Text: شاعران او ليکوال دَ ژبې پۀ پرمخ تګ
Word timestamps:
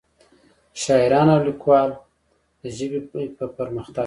شاعران 0.83 1.27
او 1.33 1.39
ليکوال 1.47 1.89
دَ 2.61 2.63
ژبې 2.77 2.99
پۀ 3.09 3.19
پرمخ 3.55 3.85
تګ 3.93 3.99